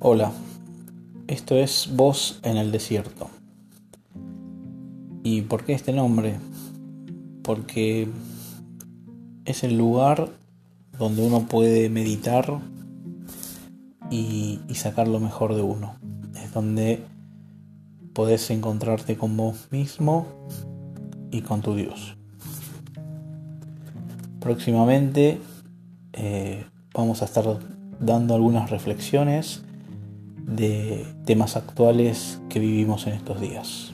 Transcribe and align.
Hola, 0.00 0.32
esto 1.26 1.56
es 1.56 1.90
Voz 1.94 2.40
en 2.42 2.56
el 2.56 2.72
Desierto. 2.72 3.28
¿Y 5.22 5.42
por 5.42 5.64
qué 5.64 5.74
este 5.74 5.92
nombre? 5.92 6.36
Porque 7.42 8.08
es 9.44 9.64
el 9.64 9.76
lugar 9.76 10.30
donde 10.98 11.26
uno 11.26 11.46
puede 11.46 11.90
meditar 11.90 12.60
y, 14.10 14.60
sacar 14.74 15.08
lo 15.08 15.20
mejor 15.20 15.54
de 15.54 15.62
uno. 15.62 15.96
Es 16.42 16.52
donde 16.52 17.02
podés 18.12 18.50
encontrarte 18.50 19.16
con 19.16 19.36
vos 19.36 19.68
mismo 19.70 20.26
y 21.30 21.42
con 21.42 21.60
tu 21.60 21.74
Dios. 21.74 22.16
Próximamente 24.40 25.40
eh, 26.12 26.64
vamos 26.94 27.22
a 27.22 27.24
estar 27.24 27.58
dando 28.00 28.34
algunas 28.34 28.70
reflexiones 28.70 29.62
de 30.46 31.06
temas 31.24 31.56
actuales 31.56 32.40
que 32.48 32.58
vivimos 32.58 33.06
en 33.06 33.14
estos 33.14 33.40
días. 33.40 33.92